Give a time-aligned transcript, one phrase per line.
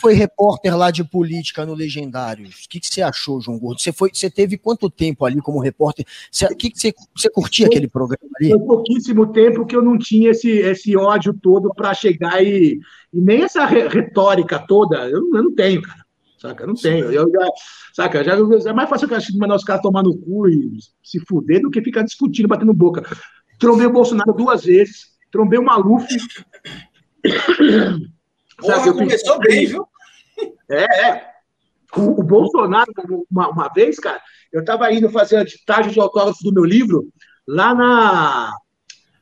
[0.00, 2.64] foi repórter lá de política no Legendários?
[2.64, 3.80] O que, que você achou, João Gordo?
[3.80, 6.04] Você, foi, você teve quanto tempo ali como repórter?
[6.50, 8.50] O que, que você, você curtia aquele programa ali?
[8.50, 12.78] Foi pouquíssimo tempo que eu não tinha esse, esse ódio todo para chegar e,
[13.12, 16.04] e nem essa retórica toda, eu, eu não tenho, cara.
[16.40, 16.62] Saca?
[16.64, 17.12] Eu não tenho.
[17.12, 17.50] Eu já,
[17.92, 18.24] saca?
[18.24, 21.70] Já, é mais fácil eu mandar os caras tomar no cu e se fuder do
[21.70, 23.04] que ficar discutindo, batendo boca.
[23.58, 26.06] Trombei o Bolsonaro duas vezes, trombei o Maluf.
[28.60, 29.86] Porra, começou bem, viu?
[30.70, 31.30] É, é.
[31.96, 32.90] O, o Bolsonaro,
[33.28, 37.08] uma, uma, vez, cara, eu estava indo fazer a ditagem de autógrafo do meu livro
[37.46, 38.56] lá na,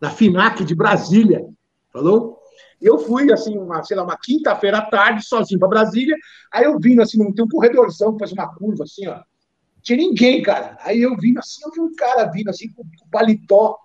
[0.00, 1.44] na FINAC de Brasília.
[1.92, 2.38] Falou?
[2.80, 6.16] Eu fui, assim, uma, sei lá, uma quinta-feira à tarde, sozinho para Brasília.
[6.52, 9.16] Aí eu vim, assim, tem um corredorzão, faz uma curva, assim, ó.
[9.16, 10.78] Não tinha ninguém, cara.
[10.80, 13.76] Aí eu vim, assim, eu vi um cara vindo, assim, com o paletó,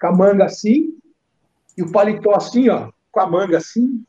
[0.00, 0.96] com a manga assim,
[1.76, 4.04] e o paletó assim, ó, com a manga assim,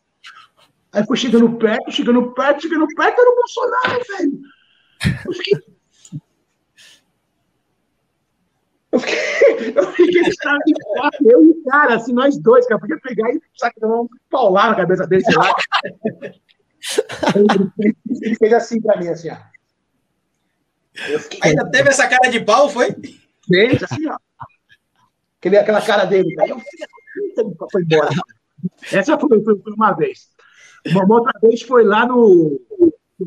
[0.93, 4.41] Aí foi chegando perto, chegando perto, chegando perto, era o Bolsonaro, velho.
[5.25, 5.77] Eu fiquei.
[8.91, 10.23] Eu fiquei, eu fiquei
[11.25, 14.69] eu e o cara, assim, nós dois, cara, podia pegar e sabe, dar um paular
[14.69, 15.53] na cabeça dele, sei lá.
[17.35, 19.37] Ele fez assim pra mim, assim, ó.
[21.19, 21.39] Fiquei...
[21.43, 22.95] Ainda teve essa cara de pau, foi?
[23.47, 24.17] Fez, assim, ó.
[25.45, 26.35] Aquela cara dele.
[26.39, 26.59] Aí eu
[27.71, 28.09] foi embora.
[28.91, 30.29] Essa foi, foi, foi uma vez.
[30.91, 32.59] Uma outra vez foi lá no.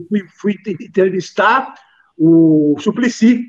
[0.09, 1.75] Fui, fui entrevistar
[2.17, 3.47] o Suplicy.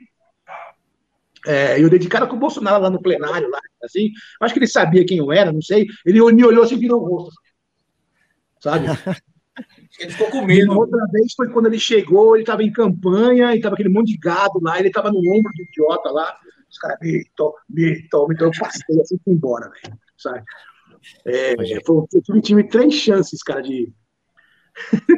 [1.45, 4.11] É, eu dei de cara com o Bolsonaro lá no plenário, lá, assim.
[4.39, 5.87] Acho que ele sabia quem eu era, não sei.
[6.05, 7.41] Ele me olhou assim e virou o rosto.
[8.59, 8.85] Sabe?
[9.99, 10.71] Ele ficou com medo.
[10.71, 14.13] Uma outra vez foi quando ele chegou, ele estava em campanha, e estava aquele monte
[14.13, 16.37] de gado lá, ele estava no ombro do idiota lá.
[16.69, 18.43] Os caras, Mito, Mito, Mito.
[18.45, 19.99] Eu passei assim fui embora, velho.
[20.17, 20.43] Sabe?
[21.25, 23.91] É, foi, eu tive três chances, cara, de.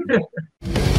[0.10, 0.20] yeah.